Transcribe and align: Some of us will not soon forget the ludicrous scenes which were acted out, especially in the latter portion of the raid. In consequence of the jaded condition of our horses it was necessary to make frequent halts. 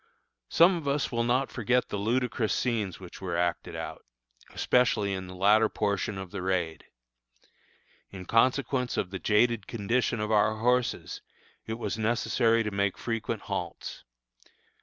Some 0.49 0.77
of 0.77 0.87
us 0.87 1.11
will 1.11 1.23
not 1.23 1.51
soon 1.51 1.53
forget 1.53 1.89
the 1.89 1.97
ludicrous 1.99 2.55
scenes 2.55 2.99
which 2.99 3.21
were 3.21 3.37
acted 3.37 3.75
out, 3.75 4.03
especially 4.51 5.13
in 5.13 5.27
the 5.27 5.35
latter 5.35 5.69
portion 5.69 6.17
of 6.17 6.31
the 6.31 6.41
raid. 6.41 6.85
In 8.09 8.25
consequence 8.25 8.97
of 8.97 9.11
the 9.11 9.19
jaded 9.19 9.67
condition 9.67 10.19
of 10.19 10.31
our 10.31 10.57
horses 10.57 11.21
it 11.67 11.75
was 11.77 11.99
necessary 11.99 12.63
to 12.63 12.71
make 12.71 12.97
frequent 12.97 13.41
halts. 13.43 14.03